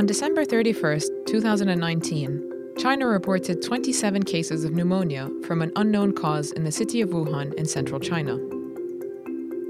On 0.00 0.06
December 0.06 0.46
31st, 0.46 1.26
2019, 1.26 2.74
China 2.78 3.06
reported 3.06 3.60
27 3.60 4.22
cases 4.22 4.64
of 4.64 4.72
pneumonia 4.72 5.28
from 5.44 5.60
an 5.60 5.70
unknown 5.76 6.14
cause 6.14 6.52
in 6.52 6.64
the 6.64 6.72
city 6.72 7.02
of 7.02 7.10
Wuhan 7.10 7.52
in 7.52 7.66
central 7.66 8.00
China. 8.00 8.38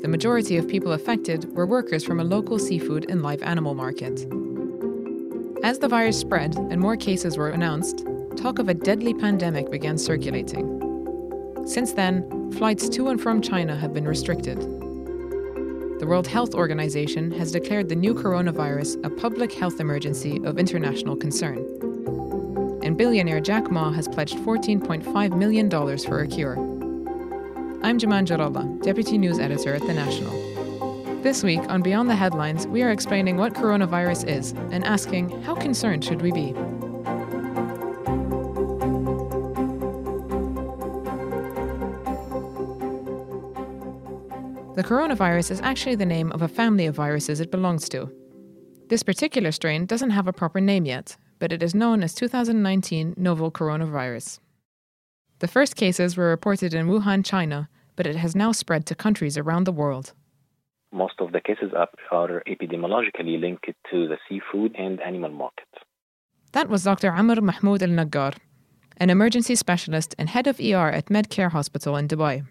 The 0.03 0.07
majority 0.07 0.57
of 0.57 0.69
people 0.69 0.93
affected 0.93 1.53
were 1.57 1.67
workers 1.67 2.05
from 2.05 2.21
a 2.21 2.25
local 2.25 2.61
seafood 2.61 3.11
and 3.11 3.25
live 3.25 3.43
animal 3.43 3.75
market. 3.75 4.21
As 5.65 5.81
the 5.81 5.89
virus 5.89 6.21
spread 6.21 6.55
and 6.55 6.81
more 6.81 6.97
cases 6.97 7.37
were 7.37 7.51
announced, 7.51 8.07
talk 8.37 8.61
of 8.61 8.69
a 8.69 8.75
deadly 8.75 9.15
pandemic 9.15 9.69
began 9.69 9.99
circulating. 9.99 11.65
Since 11.67 11.95
then, 11.95 12.53
flights 12.53 12.89
to 12.91 13.09
and 13.09 13.21
from 13.21 13.43
China 13.43 13.75
have 13.75 13.93
been 13.93 14.07
restricted. 14.07 14.65
The 16.01 16.07
World 16.07 16.27
Health 16.27 16.55
Organization 16.55 17.31
has 17.33 17.53
declared 17.53 17.91
the 17.91 17.95
new 17.95 18.15
coronavirus 18.15 19.05
a 19.05 19.11
public 19.11 19.53
health 19.53 19.81
emergency 19.81 20.41
of 20.45 20.59
international 20.59 21.15
concern. 21.15 21.59
And 22.83 22.97
billionaire 22.97 23.39
Jack 23.43 23.71
Ma 23.71 23.93
has 23.93 24.09
pledged 24.09 24.39
$14.5 24.39 25.37
million 25.37 25.69
for 25.69 26.21
a 26.21 26.27
cure. 26.27 26.57
I'm 27.83 27.99
Juman 27.99 28.25
Jarallah, 28.25 28.83
Deputy 28.83 29.19
News 29.19 29.39
Editor 29.39 29.75
at 29.75 29.83
The 29.83 29.93
National. 29.93 31.21
This 31.23 31.43
week 31.43 31.61
on 31.69 31.83
Beyond 31.83 32.09
the 32.09 32.17
Headlines, 32.17 32.67
we 32.67 32.83
are 32.83 32.91
explaining 32.91 33.37
what 33.37 33.53
coronavirus 33.53 34.27
is 34.27 34.53
and 34.71 34.83
asking 34.87 35.43
how 35.43 35.55
concerned 35.55 36.03
should 36.03 36.23
we 36.23 36.33
be? 36.33 36.55
The 44.81 44.89
coronavirus 44.89 45.51
is 45.51 45.61
actually 45.61 45.97
the 45.97 46.07
name 46.07 46.33
of 46.33 46.41
a 46.41 46.49
family 46.49 46.87
of 46.87 46.95
viruses 46.95 47.39
it 47.39 47.51
belongs 47.51 47.87
to. 47.91 48.11
This 48.89 49.03
particular 49.03 49.53
strain 49.53 49.85
doesn't 49.85 50.17
have 50.17 50.27
a 50.27 50.33
proper 50.33 50.59
name 50.59 50.87
yet, 50.87 51.19
but 51.39 51.53
it 51.53 51.63
is 51.63 51.75
known 51.75 52.03
as 52.03 52.15
2019 52.15 53.13
novel 53.19 53.51
coronavirus. 53.51 54.39
The 55.41 55.49
first 55.49 55.77
cases 55.77 56.17
were 56.17 56.31
reported 56.31 56.73
in 56.73 56.87
Wuhan, 56.87 57.23
China, 57.23 57.69
but 57.95 58.07
it 58.07 58.17
has 58.17 58.35
now 58.35 58.53
spread 58.53 58.87
to 58.87 58.95
countries 58.95 59.37
around 59.37 59.65
the 59.65 59.79
world. 59.81 60.15
Most 60.93 61.17
of 61.21 61.33
the 61.33 61.43
cases 61.43 61.73
are, 61.77 61.91
are 62.11 62.43
epidemiologically 62.49 63.39
linked 63.39 63.67
to 63.91 64.09
the 64.09 64.17
seafood 64.31 64.75
and 64.79 64.99
animal 65.03 65.29
markets. 65.29 65.77
That 66.53 66.71
was 66.71 66.85
Dr. 66.85 67.13
Amr 67.13 67.43
Mahmoud 67.43 67.83
El 67.83 67.91
Naggar, 67.91 68.35
an 68.97 69.11
emergency 69.11 69.57
specialist 69.57 70.15
and 70.17 70.31
head 70.31 70.47
of 70.47 70.59
ER 70.59 70.89
at 70.89 71.11
Medcare 71.11 71.51
Hospital 71.51 71.99
in 71.99 72.09
Dubai. 72.09 72.47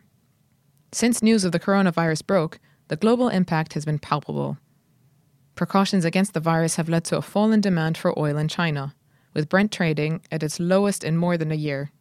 Since 0.92 1.22
news 1.22 1.46
of 1.46 1.52
the 1.52 1.60
coronavirus 1.60 2.26
broke, 2.26 2.60
the 2.88 2.96
global 2.96 3.30
impact 3.30 3.74
has 3.74 3.86
been 3.86 4.00
palpable. 4.00 4.58
Precautions 5.54 6.06
against 6.06 6.34
the 6.34 6.40
virus 6.40 6.78
have 6.78 6.90
led 6.90 7.04
to 7.06 7.18
a 7.18 7.22
fall 7.22 7.52
in 7.52 7.62
demand 7.62 7.98
for 7.98 8.18
oil 8.18 8.38
in 8.38 8.48
China, 8.48 8.96
with 9.34 9.50
Brent 9.50 9.72
trading 9.72 10.22
at 10.32 10.42
its 10.42 10.60
lowest 10.60 11.04
in 11.04 11.18
more 11.18 11.38
than 11.38 11.52
a 11.52 11.56
year. 11.56 11.92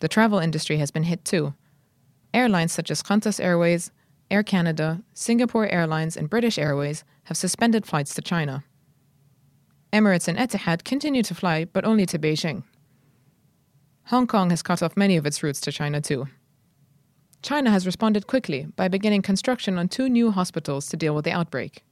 The 0.00 0.08
travel 0.08 0.38
industry 0.38 0.76
has 0.78 0.90
been 0.90 1.04
hit 1.04 1.24
too. 1.24 1.54
Airlines 2.34 2.72
such 2.72 2.90
as 2.90 3.02
Qantas 3.02 3.42
Airways, 3.42 3.90
Air 4.30 4.42
Canada, 4.42 5.02
Singapore 5.14 5.68
Airlines, 5.68 6.16
and 6.16 6.30
British 6.30 6.58
Airways 6.58 7.04
have 7.24 7.36
suspended 7.36 7.86
flights 7.86 8.14
to 8.14 8.22
China. 8.22 8.62
Emirates 9.92 10.28
and 10.28 10.38
Etihad 10.38 10.84
continue 10.84 11.22
to 11.22 11.34
fly, 11.34 11.64
but 11.64 11.84
only 11.84 12.06
to 12.06 12.18
Beijing. 12.18 12.62
Hong 14.06 14.26
Kong 14.26 14.50
has 14.50 14.62
cut 14.62 14.82
off 14.82 14.96
many 14.96 15.16
of 15.16 15.26
its 15.26 15.42
routes 15.42 15.60
to 15.62 15.72
China 15.72 16.00
too. 16.00 16.28
China 17.42 17.70
has 17.70 17.86
responded 17.86 18.26
quickly 18.26 18.66
by 18.76 18.86
beginning 18.86 19.22
construction 19.22 19.78
on 19.78 19.88
two 19.88 20.08
new 20.08 20.30
hospitals 20.30 20.86
to 20.88 20.96
deal 20.96 21.14
with 21.14 21.24
the 21.24 21.32
outbreak. 21.32 21.82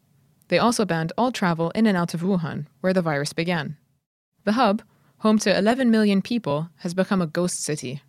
They 0.48 0.59
also 0.59 0.84
banned 0.84 1.12
all 1.16 1.32
travel 1.32 1.70
in 1.70 1.86
and 1.86 1.97
out 1.97 2.12
of 2.12 2.20
Wuhan, 2.20 2.66
where 2.81 2.92
the 2.92 3.03
virus 3.03 3.32
began. 3.32 3.76
The 4.44 4.53
hub, 4.53 4.82
home 5.19 5.38
to 5.41 5.56
11 5.56 5.91
million 5.91 6.20
people, 6.20 6.69
has 6.78 6.92
become 6.94 7.22
a 7.22 7.26
ghost 7.26 7.62
city. 7.62 8.03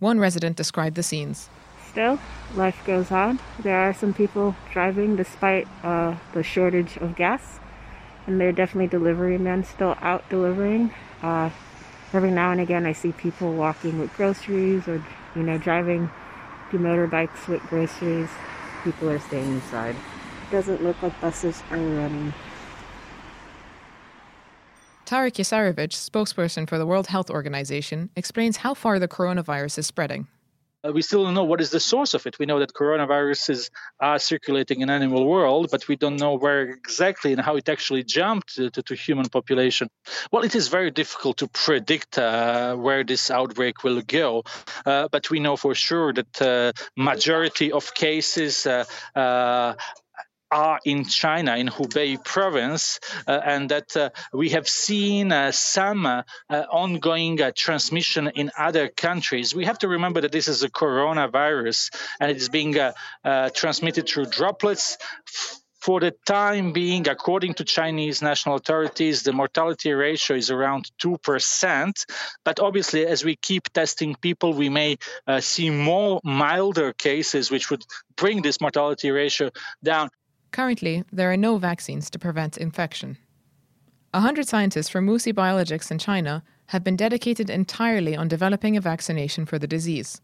One 0.00 0.18
resident 0.18 0.56
described 0.56 0.96
the 0.96 1.02
scenes. 1.02 1.48
Still, 1.88 2.18
life 2.54 2.80
goes 2.84 3.10
on. 3.10 3.38
There 3.60 3.78
are 3.78 3.94
some 3.94 4.12
people 4.12 4.54
driving 4.72 5.16
despite 5.16 5.66
uh, 5.82 6.16
the 6.32 6.42
shortage 6.42 6.96
of 6.98 7.16
gas, 7.16 7.60
and 8.26 8.40
there 8.40 8.48
are 8.48 8.52
definitely 8.52 8.88
delivery 8.88 9.38
men 9.38 9.64
still 9.64 9.96
out 10.00 10.28
delivering. 10.28 10.92
Uh, 11.22 11.50
every 12.12 12.30
now 12.30 12.50
and 12.50 12.60
again, 12.60 12.84
I 12.84 12.92
see 12.92 13.12
people 13.12 13.52
walking 13.54 13.98
with 13.98 14.14
groceries 14.16 14.86
or, 14.86 15.04
you 15.34 15.42
know, 15.42 15.58
driving 15.58 16.10
the 16.70 16.78
motorbikes 16.78 17.48
with 17.48 17.62
groceries. 17.62 18.28
People 18.84 19.10
are 19.10 19.18
staying 19.18 19.50
inside. 19.52 19.96
Doesn't 20.50 20.82
look 20.82 21.00
like 21.02 21.18
buses 21.20 21.62
are 21.70 21.76
running. 21.76 22.32
Tarik 25.04 25.34
Jasarevic, 25.34 25.90
spokesperson 25.90 26.68
for 26.68 26.76
the 26.76 26.84
World 26.84 27.06
Health 27.06 27.30
Organization, 27.30 28.10
explains 28.14 28.58
how 28.58 28.74
far 28.74 28.98
the 28.98 29.08
coronavirus 29.08 29.78
is 29.78 29.86
spreading. 29.86 30.28
Uh, 30.86 30.92
we 30.92 31.02
still 31.02 31.24
don't 31.24 31.34
know 31.34 31.44
what 31.44 31.60
is 31.60 31.70
the 31.70 31.80
source 31.80 32.14
of 32.14 32.26
it. 32.26 32.38
We 32.38 32.46
know 32.46 32.60
that 32.60 32.72
coronaviruses 32.72 33.70
are 34.00 34.18
circulating 34.18 34.80
in 34.80 34.90
animal 34.90 35.26
world, 35.26 35.68
but 35.70 35.88
we 35.88 35.96
don't 35.96 36.16
know 36.16 36.34
where 36.34 36.62
exactly 36.62 37.32
and 37.32 37.40
how 37.40 37.56
it 37.56 37.68
actually 37.68 38.04
jumped 38.04 38.54
to, 38.54 38.70
to, 38.70 38.82
to 38.82 38.94
human 38.94 39.28
population. 39.28 39.88
Well, 40.30 40.44
it 40.44 40.54
is 40.54 40.68
very 40.68 40.90
difficult 40.90 41.38
to 41.38 41.48
predict 41.48 42.18
uh, 42.18 42.76
where 42.76 43.02
this 43.02 43.30
outbreak 43.30 43.82
will 43.82 44.02
go, 44.02 44.44
uh, 44.86 45.08
but 45.10 45.30
we 45.30 45.40
know 45.40 45.56
for 45.56 45.74
sure 45.74 46.12
that 46.12 46.42
uh, 46.42 46.72
majority 46.96 47.72
of 47.72 47.92
cases 47.94 48.66
uh, 48.66 48.84
uh, 49.16 49.74
are 50.50 50.80
in 50.84 51.04
China, 51.04 51.56
in 51.56 51.68
Hubei 51.68 52.22
province, 52.22 53.00
uh, 53.26 53.40
and 53.44 53.70
that 53.70 53.96
uh, 53.96 54.10
we 54.32 54.50
have 54.50 54.68
seen 54.68 55.32
uh, 55.32 55.52
some 55.52 56.06
uh, 56.06 56.22
uh, 56.48 56.64
ongoing 56.70 57.40
uh, 57.40 57.52
transmission 57.54 58.28
in 58.28 58.50
other 58.56 58.88
countries. 58.88 59.54
We 59.54 59.66
have 59.66 59.78
to 59.80 59.88
remember 59.88 60.22
that 60.22 60.32
this 60.32 60.48
is 60.48 60.62
a 60.62 60.70
coronavirus 60.70 61.90
and 62.20 62.30
it 62.30 62.36
is 62.36 62.48
being 62.48 62.76
transmitted 63.54 64.08
through 64.08 64.26
droplets. 64.26 64.98
For 65.80 66.00
the 66.00 66.12
time 66.26 66.72
being, 66.72 67.06
according 67.08 67.54
to 67.54 67.64
Chinese 67.64 68.20
national 68.20 68.56
authorities, 68.56 69.22
the 69.22 69.32
mortality 69.32 69.92
ratio 69.92 70.36
is 70.36 70.50
around 70.50 70.90
2%. 71.00 72.04
But 72.44 72.58
obviously, 72.58 73.06
as 73.06 73.24
we 73.24 73.36
keep 73.36 73.72
testing 73.72 74.16
people, 74.16 74.54
we 74.54 74.68
may 74.68 74.96
see 75.38 75.70
more 75.70 76.20
milder 76.24 76.92
cases, 76.92 77.52
which 77.52 77.70
would 77.70 77.84
bring 78.16 78.42
this 78.42 78.60
mortality 78.60 79.12
ratio 79.12 79.50
down. 79.82 80.10
Currently, 80.52 81.04
there 81.12 81.30
are 81.30 81.36
no 81.36 81.58
vaccines 81.58 82.10
to 82.10 82.18
prevent 82.18 82.56
infection. 82.56 83.18
A 84.14 84.20
hundred 84.20 84.48
scientists 84.48 84.88
from 84.88 85.06
WuXi 85.06 85.34
Biologics 85.34 85.90
in 85.90 85.98
China 85.98 86.42
have 86.68 86.82
been 86.82 86.96
dedicated 86.96 87.50
entirely 87.50 88.16
on 88.16 88.28
developing 88.28 88.76
a 88.76 88.80
vaccination 88.80 89.44
for 89.46 89.58
the 89.58 89.66
disease. 89.66 90.20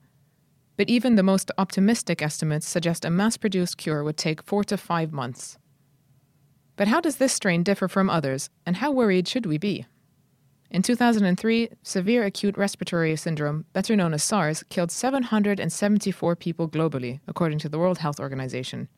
But 0.77 0.89
even 0.89 1.15
the 1.15 1.23
most 1.23 1.51
optimistic 1.59 2.21
estimates 2.23 2.67
suggest 2.67 3.05
a 3.05 3.11
mass 3.11 3.37
produced 3.37 3.77
cure 3.77 4.03
would 4.03 4.17
take 4.17 4.43
four 4.43 4.65
to 4.65 4.77
five 4.77 5.13
months. 5.13 5.59
But 6.77 6.89
how 6.89 7.01
does 7.01 7.17
this 7.17 7.33
strain 7.33 7.63
differ 7.63 7.87
from 7.87 8.11
others, 8.11 8.51
and 8.67 8.77
how 8.77 8.91
worried 8.91 9.29
should 9.29 9.47
we 9.47 9.59
be? 9.59 9.87
In 10.71 10.83
2003, 10.83 11.69
severe 11.83 12.25
acute 12.25 12.57
respiratory 12.57 13.15
syndrome, 13.15 13.65
better 13.73 13.95
known 13.95 14.13
as 14.13 14.25
SARS, 14.25 14.65
killed 14.71 14.91
774 14.91 16.35
people 16.35 16.69
globally, 16.69 17.21
according 17.29 17.61
to 17.61 17.69
the 17.69 17.79
World 17.79 17.99
Health 17.99 18.19
Organization. 18.19 18.89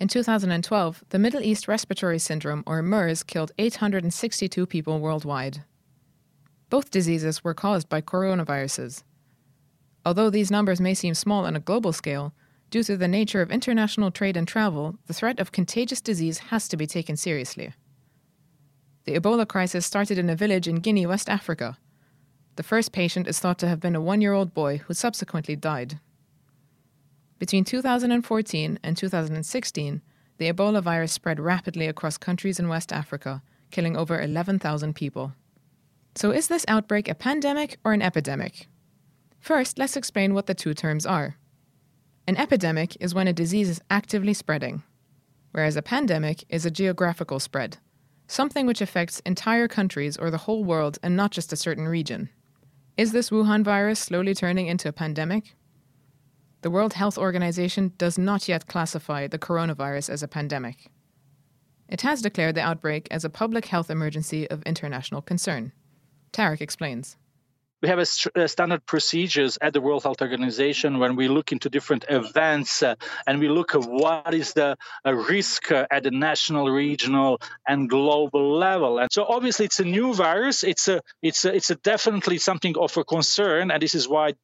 In 0.00 0.08
2012, 0.08 1.04
the 1.10 1.18
Middle 1.18 1.42
East 1.42 1.68
Respiratory 1.68 2.18
Syndrome, 2.18 2.64
or 2.66 2.80
MERS, 2.80 3.22
killed 3.22 3.52
862 3.58 4.64
people 4.64 4.98
worldwide. 4.98 5.62
Both 6.70 6.90
diseases 6.90 7.44
were 7.44 7.52
caused 7.52 7.90
by 7.90 8.00
coronaviruses. 8.00 9.02
Although 10.06 10.30
these 10.30 10.50
numbers 10.50 10.80
may 10.80 10.94
seem 10.94 11.12
small 11.12 11.44
on 11.44 11.54
a 11.54 11.60
global 11.60 11.92
scale, 11.92 12.32
due 12.70 12.82
to 12.84 12.96
the 12.96 13.08
nature 13.08 13.42
of 13.42 13.50
international 13.50 14.10
trade 14.10 14.38
and 14.38 14.48
travel, 14.48 14.96
the 15.04 15.12
threat 15.12 15.38
of 15.38 15.52
contagious 15.52 16.00
disease 16.00 16.38
has 16.48 16.66
to 16.68 16.78
be 16.78 16.86
taken 16.86 17.18
seriously. 17.18 17.74
The 19.04 19.20
Ebola 19.20 19.46
crisis 19.46 19.84
started 19.84 20.16
in 20.16 20.30
a 20.30 20.36
village 20.36 20.66
in 20.66 20.76
Guinea, 20.76 21.04
West 21.04 21.28
Africa. 21.28 21.76
The 22.56 22.62
first 22.62 22.92
patient 22.92 23.28
is 23.28 23.38
thought 23.38 23.58
to 23.58 23.68
have 23.68 23.80
been 23.80 23.96
a 23.96 24.00
one 24.00 24.22
year 24.22 24.32
old 24.32 24.54
boy 24.54 24.78
who 24.78 24.94
subsequently 24.94 25.56
died. 25.56 26.00
Between 27.40 27.64
2014 27.64 28.78
and 28.82 28.96
2016, 28.98 30.02
the 30.36 30.52
Ebola 30.52 30.82
virus 30.82 31.10
spread 31.10 31.40
rapidly 31.40 31.86
across 31.86 32.18
countries 32.18 32.60
in 32.60 32.68
West 32.68 32.92
Africa, 32.92 33.42
killing 33.70 33.96
over 33.96 34.20
11,000 34.20 34.94
people. 34.94 35.32
So, 36.14 36.32
is 36.32 36.48
this 36.48 36.66
outbreak 36.68 37.08
a 37.08 37.14
pandemic 37.14 37.78
or 37.82 37.94
an 37.94 38.02
epidemic? 38.02 38.68
First, 39.38 39.78
let's 39.78 39.96
explain 39.96 40.34
what 40.34 40.48
the 40.48 40.54
two 40.54 40.74
terms 40.74 41.06
are. 41.06 41.36
An 42.28 42.36
epidemic 42.36 42.94
is 43.00 43.14
when 43.14 43.26
a 43.26 43.32
disease 43.32 43.70
is 43.70 43.80
actively 43.88 44.34
spreading, 44.34 44.82
whereas 45.52 45.76
a 45.76 45.82
pandemic 45.82 46.44
is 46.50 46.66
a 46.66 46.70
geographical 46.70 47.40
spread, 47.40 47.78
something 48.26 48.66
which 48.66 48.82
affects 48.82 49.20
entire 49.20 49.66
countries 49.66 50.18
or 50.18 50.30
the 50.30 50.44
whole 50.44 50.62
world 50.62 50.98
and 51.02 51.16
not 51.16 51.30
just 51.30 51.54
a 51.54 51.56
certain 51.56 51.88
region. 51.88 52.28
Is 52.98 53.12
this 53.12 53.30
Wuhan 53.30 53.64
virus 53.64 53.98
slowly 53.98 54.34
turning 54.34 54.66
into 54.66 54.90
a 54.90 54.92
pandemic? 54.92 55.54
The 56.62 56.70
World 56.70 56.92
Health 56.92 57.16
Organization 57.16 57.94
does 57.96 58.18
not 58.18 58.46
yet 58.46 58.66
classify 58.66 59.26
the 59.26 59.38
coronavirus 59.38 60.10
as 60.10 60.22
a 60.22 60.28
pandemic. 60.28 60.90
It 61.88 62.02
has 62.02 62.20
declared 62.20 62.54
the 62.54 62.60
outbreak 62.60 63.08
as 63.10 63.24
a 63.24 63.30
public 63.30 63.66
health 63.66 63.90
emergency 63.90 64.48
of 64.50 64.62
international 64.62 65.22
concern. 65.22 65.72
Tarik 66.32 66.60
explains 66.60 67.16
we 67.82 67.88
have 67.88 67.98
a, 67.98 68.06
st- 68.06 68.36
a, 68.36 68.48
standard 68.48 68.84
procedures 68.84 69.56
at 69.60 69.72
the 69.72 69.80
World 69.80 70.02
Health 70.02 70.20
Organization 70.20 70.98
when 70.98 71.16
we 71.16 71.28
look 71.28 71.52
into 71.52 71.70
different 71.70 72.04
events 72.08 72.82
uh, 72.82 72.94
and 73.26 73.40
we 73.40 73.48
look 73.48 73.74
at 73.74 73.84
what 73.84 74.34
is 74.34 74.52
the 74.52 74.76
uh, 75.06 75.14
risk 75.14 75.72
uh, 75.72 75.86
at 75.90 76.02
the 76.02 76.10
national, 76.10 76.70
regional, 76.70 77.40
and 77.66 77.88
global 77.88 78.56
level. 78.56 78.98
And 78.98 79.10
so 79.10 79.24
obviously 79.24 79.64
it's 79.66 79.80
a 79.80 79.84
new 79.84 80.12
virus. 80.12 80.62
It's 80.62 80.88
a 80.88 81.00
it's 81.22 81.44
a, 81.44 81.54
it's 81.54 81.70
a 81.70 81.76
definitely 81.76 82.38
something 82.38 82.76
of 82.76 82.96
a 82.96 83.04
concern, 83.04 83.70
and 83.70 83.82
this 83.82 83.94
is 83.94 84.06
why 84.08 84.34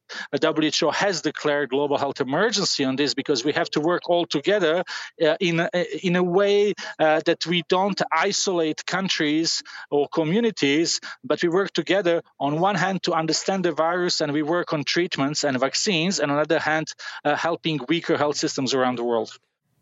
WHO 0.41 0.89
has 0.91 1.21
declared 1.21 1.69
global 1.69 1.97
health 1.97 2.21
emergency 2.21 2.85
on 2.85 2.95
this 2.95 3.13
because 3.13 3.45
we 3.45 3.51
have 3.53 3.69
to 3.71 3.81
work 3.81 4.09
all 4.09 4.25
together 4.25 4.83
uh, 5.23 5.35
in 5.39 5.59
in 6.01 6.15
a 6.15 6.23
way 6.23 6.73
uh, 6.99 7.21
that 7.25 7.45
we 7.45 7.63
don't 7.69 8.01
isolate 8.11 8.85
countries 8.85 9.61
or 9.91 10.07
communities, 10.07 10.99
but 11.23 11.41
we 11.43 11.49
work 11.49 11.71
together 11.73 12.23
on 12.39 12.59
one 12.59 12.75
hand 12.75 13.03
to 13.03 13.13
understand 13.13 13.26
the 13.27 13.73
virus 13.75 14.21
and 14.21 14.31
we 14.31 14.43
work 14.43 14.73
on 14.73 14.83
treatments 14.83 15.43
and 15.43 15.59
vaccines, 15.59 16.19
and 16.19 16.31
on 16.31 16.37
the 16.37 16.43
other 16.43 16.59
hand, 16.59 16.87
uh, 17.23 17.35
helping 17.35 17.79
weaker 17.87 18.17
health 18.17 18.37
systems 18.37 18.73
around 18.73 18.97
the 18.97 19.03
world. 19.03 19.37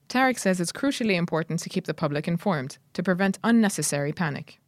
Tarik 0.07 0.37
says 0.37 0.59
it's 0.59 0.71
crucially 0.71 1.15
important 1.15 1.59
to 1.61 1.69
keep 1.69 1.85
the 1.85 1.93
public 1.93 2.27
informed 2.27 2.77
to 2.93 3.01
prevent 3.01 3.39
unnecessary 3.43 4.13
panic 4.13 4.59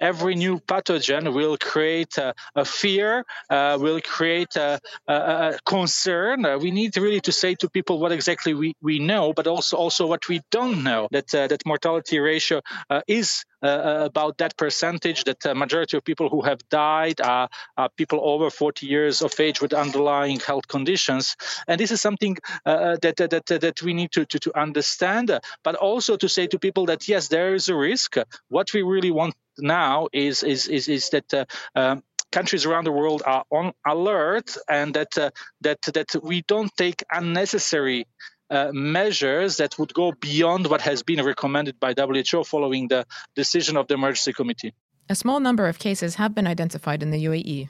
every 0.00 0.34
new 0.34 0.58
pathogen 0.58 1.32
will 1.32 1.56
create 1.58 2.16
a, 2.18 2.34
a 2.54 2.64
fear, 2.64 3.24
uh, 3.50 3.78
will 3.80 4.00
create 4.00 4.56
a, 4.56 4.80
a, 5.06 5.14
a 5.14 5.58
concern. 5.64 6.44
Uh, 6.44 6.58
we 6.58 6.70
need 6.70 6.96
really 6.96 7.20
to 7.20 7.32
say 7.32 7.54
to 7.54 7.68
people 7.68 7.98
what 7.98 8.12
exactly 8.12 8.54
we, 8.54 8.74
we 8.82 8.98
know, 8.98 9.32
but 9.32 9.46
also 9.46 9.76
also 9.76 10.06
what 10.06 10.28
we 10.28 10.40
don't 10.50 10.82
know. 10.82 11.08
That 11.10 11.34
uh, 11.34 11.46
that 11.48 11.66
mortality 11.66 12.18
ratio 12.18 12.62
uh, 12.88 13.02
is 13.06 13.44
uh, 13.62 13.66
uh, 13.66 14.02
about 14.06 14.38
that 14.38 14.56
percentage. 14.56 15.24
That 15.24 15.40
the 15.40 15.54
majority 15.54 15.96
of 15.96 16.04
people 16.04 16.28
who 16.28 16.42
have 16.42 16.60
died 16.70 17.20
are, 17.20 17.48
are, 17.76 17.88
people 17.96 18.20
over 18.22 18.50
40 18.50 18.86
years 18.86 19.22
of 19.22 19.38
age 19.38 19.60
with 19.60 19.74
underlying 19.74 20.40
health 20.40 20.66
conditions, 20.68 21.36
and 21.68 21.78
this 21.78 21.90
is 21.90 22.00
something 22.00 22.36
that, 22.64 23.16
that 23.16 23.46
that 23.46 23.82
we 23.82 23.92
need 23.94 24.12
to, 24.12 24.24
to 24.26 24.38
to 24.38 24.58
understand, 24.58 25.38
but 25.62 25.74
also 25.74 26.16
to 26.16 26.28
say 26.28 26.46
to 26.46 26.58
people 26.58 26.86
that 26.86 27.08
yes, 27.08 27.28
there 27.28 27.54
is 27.54 27.68
a 27.68 27.74
risk. 27.74 28.16
What 28.48 28.72
we 28.72 28.82
really 28.82 29.10
want 29.10 29.34
now 29.62 30.08
is 30.12 30.42
is 30.42 30.68
is, 30.68 30.88
is 30.88 31.10
that 31.10 31.34
uh, 31.34 31.44
um, 31.74 32.02
countries 32.32 32.64
around 32.66 32.84
the 32.84 32.92
world 32.92 33.22
are 33.26 33.44
on 33.50 33.72
alert 33.86 34.56
and 34.68 34.94
that 34.94 35.16
uh, 35.18 35.30
that 35.62 35.80
that 35.82 36.14
we 36.22 36.42
don't 36.42 36.74
take 36.76 37.02
unnecessary 37.10 38.06
uh, 38.50 38.70
measures 38.72 39.58
that 39.58 39.78
would 39.78 39.94
go 39.94 40.12
beyond 40.12 40.66
what 40.66 40.80
has 40.80 41.02
been 41.02 41.24
recommended 41.24 41.78
by 41.78 41.94
WHO 41.96 42.44
following 42.44 42.88
the 42.88 43.06
decision 43.34 43.76
of 43.76 43.86
the 43.88 43.94
emergency 43.94 44.32
committee. 44.32 44.74
A 45.08 45.14
small 45.14 45.40
number 45.40 45.66
of 45.66 45.78
cases 45.78 46.16
have 46.16 46.34
been 46.34 46.46
identified 46.46 47.02
in 47.02 47.10
the 47.10 47.24
UAE. 47.24 47.68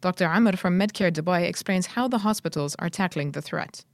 Dr. 0.00 0.26
Amr 0.26 0.56
from 0.56 0.78
Medcare 0.78 1.12
Dubai 1.12 1.42
explains 1.42 1.86
how 1.86 2.08
the 2.08 2.18
hospitals 2.18 2.74
are 2.78 2.88
tackling 2.88 3.32
the 3.32 3.42
threat 3.42 3.84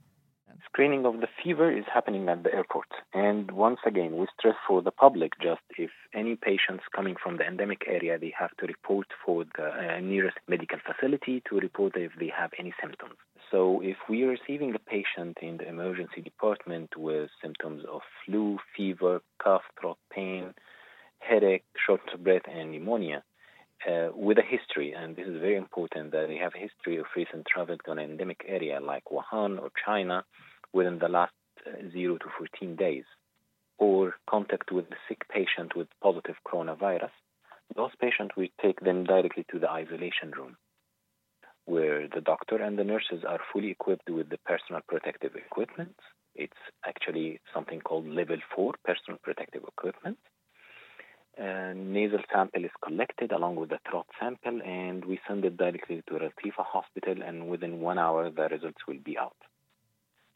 screening 0.77 1.07
of 1.07 1.21
the 1.21 1.27
fever 1.43 1.75
is 1.75 1.85
happening 1.91 2.29
at 2.29 2.43
the 2.43 2.53
airport. 2.53 2.85
And 3.11 3.49
once 3.49 3.79
again, 3.83 4.15
we 4.15 4.27
stress 4.37 4.53
for 4.67 4.83
the 4.83 4.91
public 4.91 5.31
just 5.41 5.61
if 5.75 5.89
any 6.13 6.35
patients 6.35 6.83
coming 6.95 7.15
from 7.21 7.37
the 7.37 7.47
endemic 7.47 7.81
area, 7.87 8.19
they 8.19 8.31
have 8.37 8.55
to 8.57 8.67
report 8.67 9.07
for 9.25 9.43
the 9.57 9.69
uh, 9.69 9.99
nearest 9.99 10.37
medical 10.47 10.77
facility 10.85 11.41
to 11.49 11.55
report 11.59 11.93
if 11.95 12.11
they 12.19 12.31
have 12.37 12.51
any 12.59 12.75
symptoms. 12.79 13.15
So 13.49 13.81
if 13.81 13.97
we 14.07 14.21
are 14.25 14.37
receiving 14.37 14.75
a 14.75 14.79
patient 14.79 15.39
in 15.41 15.57
the 15.57 15.67
emergency 15.67 16.21
department 16.21 16.95
with 16.95 17.31
symptoms 17.41 17.81
of 17.91 18.01
flu, 18.23 18.59
fever, 18.75 19.21
cough, 19.43 19.63
throat 19.81 19.97
pain, 20.13 20.53
headache, 21.17 21.63
shortness 21.87 22.13
of 22.13 22.23
breath, 22.23 22.43
and 22.47 22.71
pneumonia, 22.71 23.23
uh, 23.87 24.09
with 24.13 24.37
a 24.37 24.43
history, 24.43 24.93
and 24.93 25.15
this 25.15 25.27
is 25.27 25.39
very 25.39 25.55
important 25.55 26.11
that 26.11 26.27
they 26.27 26.37
have 26.37 26.53
a 26.55 26.59
history 26.59 26.97
of 26.97 27.05
recent 27.15 27.45
travel 27.45 27.77
to 27.83 27.91
an 27.91 27.99
endemic 27.99 28.43
area 28.47 28.79
like 28.79 29.03
Wuhan 29.11 29.59
or 29.59 29.69
China, 29.85 30.23
within 30.73 30.99
the 30.99 31.07
last 31.07 31.33
uh, 31.65 31.71
0 31.91 32.17
to 32.17 32.25
14 32.37 32.75
days, 32.75 33.05
or 33.77 34.15
contact 34.29 34.71
with 34.71 34.85
a 34.85 34.97
sick 35.07 35.27
patient 35.29 35.75
with 35.75 35.87
positive 36.01 36.35
coronavirus, 36.45 37.11
those 37.75 37.91
patients, 37.99 38.35
we 38.37 38.51
take 38.61 38.79
them 38.79 39.03
directly 39.03 39.45
to 39.51 39.59
the 39.59 39.69
isolation 39.69 40.31
room, 40.31 40.57
where 41.65 42.07
the 42.07 42.21
doctor 42.21 42.55
and 42.55 42.79
the 42.79 42.83
nurses 42.83 43.23
are 43.27 43.39
fully 43.51 43.71
equipped 43.71 44.09
with 44.09 44.29
the 44.29 44.37
personal 44.45 44.81
protective 44.87 45.35
equipment. 45.35 45.95
It's 46.33 46.63
actually 46.85 47.41
something 47.53 47.81
called 47.81 48.07
level 48.07 48.37
4 48.55 48.73
personal 48.85 49.19
protective 49.21 49.63
equipment. 49.67 50.17
Uh, 51.39 51.73
nasal 51.75 52.19
sample 52.33 52.65
is 52.65 52.71
collected 52.83 53.31
along 53.31 53.57
with 53.57 53.69
the 53.69 53.79
throat 53.89 54.07
sample, 54.19 54.59
and 54.63 55.05
we 55.05 55.19
send 55.27 55.45
it 55.45 55.55
directly 55.57 56.01
to 56.07 56.15
Latifa 56.15 56.65
Hospital, 56.65 57.21
and 57.21 57.47
within 57.47 57.79
one 57.79 57.99
hour, 57.99 58.31
the 58.31 58.47
results 58.49 58.81
will 58.87 58.99
be 59.03 59.17
out. 59.17 59.37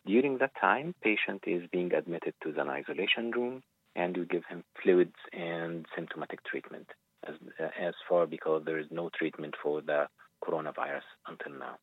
During 0.06 0.39
that 0.39 0.51
time, 0.59 0.95
patient 1.03 1.44
is 1.45 1.63
being 1.71 1.94
admitted 1.94 2.33
to 2.44 2.51
the 2.51 2.62
isolation 2.62 3.31
room 3.31 3.62
and 3.95 4.15
you 4.15 4.25
give 4.25 4.44
him 4.50 4.63
fluids 4.81 5.15
and 5.31 5.86
symptomatic 5.95 6.44
treatment 6.44 6.88
as, 7.27 7.36
uh, 7.59 7.68
as 7.80 7.94
far 8.09 8.25
because 8.25 8.63
there 8.65 8.80
is 8.80 8.88
no 8.89 9.09
treatment 9.18 9.53
for 9.62 9.81
the 9.81 10.07
coronavirus 10.44 11.03
until 11.27 11.53
now. 11.59 11.77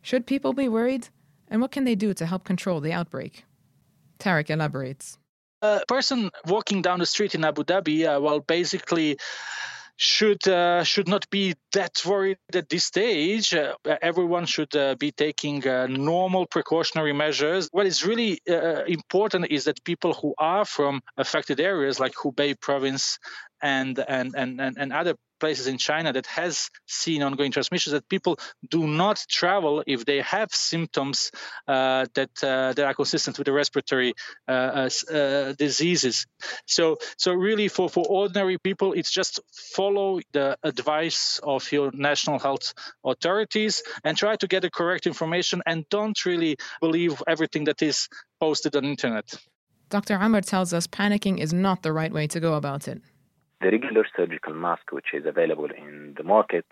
Should 0.00 0.26
people 0.26 0.52
be 0.52 0.68
worried? 0.68 1.08
And 1.48 1.60
what 1.60 1.70
can 1.70 1.84
they 1.84 1.94
do 1.94 2.14
to 2.14 2.24
help 2.24 2.44
control 2.44 2.80
the 2.80 2.92
outbreak? 2.92 3.44
Tarik 4.18 4.50
elaborates. 4.50 5.18
A 5.60 5.82
person 5.86 6.30
walking 6.46 6.82
down 6.82 6.98
the 6.98 7.06
street 7.06 7.34
in 7.34 7.44
Abu 7.44 7.62
Dhabi, 7.62 8.06
uh, 8.06 8.20
well, 8.20 8.40
basically 8.40 9.18
should 9.96 10.46
uh, 10.48 10.82
should 10.84 11.08
not 11.08 11.28
be 11.30 11.54
that 11.72 12.02
worried 12.04 12.38
at 12.54 12.68
this 12.68 12.84
stage. 12.84 13.54
Uh, 13.54 13.74
everyone 14.00 14.46
should 14.46 14.74
uh, 14.74 14.94
be 14.96 15.12
taking 15.12 15.66
uh, 15.66 15.86
normal 15.86 16.46
precautionary 16.46 17.12
measures. 17.12 17.68
What 17.72 17.86
is 17.86 18.04
really 18.04 18.40
uh, 18.48 18.84
important 18.84 19.46
is 19.50 19.64
that 19.64 19.84
people 19.84 20.14
who 20.14 20.34
are 20.38 20.64
from 20.64 21.02
affected 21.16 21.60
areas 21.60 22.00
like 22.00 22.14
Hubei 22.14 22.58
province 22.60 23.18
and 23.62 23.98
and 24.08 24.34
and 24.34 24.60
and, 24.60 24.76
and 24.78 24.92
other 24.92 25.14
places 25.42 25.66
in 25.66 25.76
China 25.76 26.12
that 26.12 26.26
has 26.26 26.70
seen 26.86 27.20
ongoing 27.28 27.50
transmissions 27.50 27.92
that 27.92 28.08
people 28.08 28.38
do 28.76 28.86
not 28.86 29.18
travel 29.28 29.82
if 29.94 30.04
they 30.04 30.20
have 30.20 30.50
symptoms 30.52 31.32
uh, 31.66 32.06
that 32.14 32.30
uh, 32.44 32.72
that 32.76 32.84
are 32.88 32.94
consistent 32.94 33.34
with 33.38 33.46
the 33.46 33.56
respiratory 33.62 34.14
uh, 34.46 34.52
uh, 34.52 34.90
uh, 35.12 35.52
diseases. 35.64 36.26
So 36.66 36.84
so 37.24 37.28
really 37.48 37.66
for 37.76 37.86
for 37.88 38.04
ordinary 38.20 38.58
people, 38.68 38.88
it's 38.98 39.12
just 39.20 39.40
follow 39.76 40.20
the 40.30 40.56
advice 40.62 41.40
of 41.42 41.60
your 41.72 41.90
national 42.10 42.38
health 42.38 42.66
authorities 43.12 43.82
and 44.04 44.12
try 44.16 44.36
to 44.42 44.46
get 44.46 44.60
the 44.62 44.70
correct 44.70 45.04
information 45.12 45.58
and 45.66 45.78
don't 45.88 46.18
really 46.24 46.54
believe 46.80 47.12
everything 47.26 47.64
that 47.64 47.82
is 47.82 48.08
posted 48.38 48.76
on 48.76 48.84
internet. 48.84 49.26
Dr. 49.96 50.14
Amr 50.24 50.40
tells 50.40 50.72
us 50.72 50.86
panicking 50.86 51.36
is 51.38 51.52
not 51.52 51.82
the 51.82 51.92
right 51.92 52.12
way 52.12 52.26
to 52.28 52.38
go 52.40 52.54
about 52.54 52.86
it 52.88 53.02
the 53.62 53.70
regular 53.70 54.04
surgical 54.16 54.54
mask, 54.54 54.92
which 54.92 55.14
is 55.14 55.24
available 55.26 55.68
in 55.70 56.14
the 56.16 56.24
market, 56.24 56.66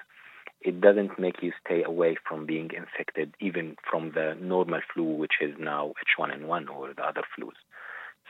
it 0.60 0.80
doesn't 0.80 1.18
make 1.18 1.42
you 1.42 1.52
stay 1.64 1.82
away 1.82 2.16
from 2.28 2.46
being 2.46 2.70
infected, 2.76 3.34
even 3.40 3.76
from 3.88 4.12
the 4.14 4.36
normal 4.40 4.80
flu, 4.92 5.04
which 5.04 5.34
is 5.40 5.54
now 5.58 5.92
H1N1 6.18 6.68
or 6.68 6.92
the 6.92 7.02
other 7.02 7.22
flus. 7.38 7.56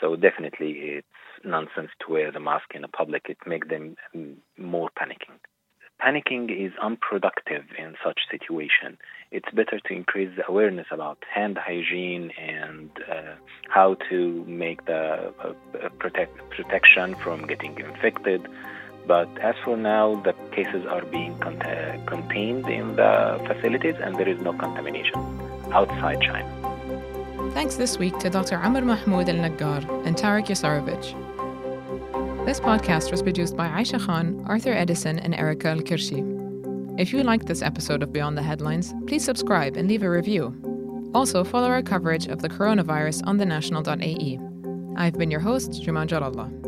So 0.00 0.16
definitely, 0.16 0.70
it's 0.70 1.06
nonsense 1.44 1.90
to 2.00 2.12
wear 2.12 2.30
the 2.30 2.40
mask 2.40 2.66
in 2.74 2.82
the 2.82 2.88
public. 2.88 3.26
It 3.28 3.38
makes 3.46 3.68
them 3.68 3.96
mm, 4.14 4.36
more 4.56 4.90
panicking 4.98 5.38
panicking 6.02 6.50
is 6.50 6.72
unproductive 6.80 7.64
in 7.78 7.94
such 8.04 8.20
situation. 8.30 8.98
It's 9.30 9.50
better 9.52 9.78
to 9.86 9.92
increase 9.92 10.30
the 10.36 10.46
awareness 10.48 10.86
about 10.90 11.18
hand 11.32 11.58
hygiene 11.58 12.32
and 12.38 12.90
uh, 13.10 13.34
how 13.68 13.94
to 14.08 14.44
make 14.46 14.86
the 14.86 15.32
uh, 15.38 15.88
protect, 15.98 16.36
protection 16.50 17.14
from 17.16 17.46
getting 17.46 17.78
infected. 17.78 18.46
But 19.06 19.28
as 19.38 19.54
for 19.64 19.76
now, 19.76 20.20
the 20.22 20.34
cases 20.52 20.84
are 20.86 21.04
being 21.04 21.38
con- 21.38 21.60
contained 22.06 22.68
in 22.68 22.96
the 22.96 23.40
facilities 23.46 23.96
and 24.00 24.16
there 24.16 24.28
is 24.28 24.40
no 24.40 24.52
contamination 24.52 25.18
outside 25.72 26.20
China. 26.20 26.48
Thanks 27.52 27.76
this 27.76 27.98
week 27.98 28.18
to 28.18 28.30
Dr. 28.30 28.56
Amr 28.56 28.82
Mahmoud 28.82 29.28
El 29.28 29.36
Naggar 29.36 29.82
and 30.06 30.16
Tarik 30.16 30.46
Jasarevic. 30.46 31.29
This 32.46 32.58
podcast 32.58 33.10
was 33.10 33.22
produced 33.22 33.56
by 33.56 33.68
Aisha 33.68 34.04
Khan, 34.04 34.42
Arthur 34.46 34.72
Edison, 34.72 35.18
and 35.18 35.34
Erica 35.34 35.68
Al 35.68 35.80
Kirshi. 35.80 36.20
If 36.98 37.12
you 37.12 37.22
liked 37.22 37.46
this 37.46 37.62
episode 37.62 38.02
of 38.02 38.12
Beyond 38.12 38.36
the 38.36 38.42
Headlines, 38.42 38.94
please 39.06 39.24
subscribe 39.24 39.76
and 39.76 39.88
leave 39.88 40.02
a 40.02 40.10
review. 40.10 41.10
Also, 41.14 41.44
follow 41.44 41.68
our 41.68 41.82
coverage 41.82 42.26
of 42.26 42.40
the 42.40 42.48
coronavirus 42.48 43.26
on 43.26 43.38
thenational.ae. 43.38 44.38
I've 44.96 45.18
been 45.18 45.30
your 45.30 45.40
host, 45.40 45.70
Juman 45.82 46.08
Jarallah. 46.08 46.59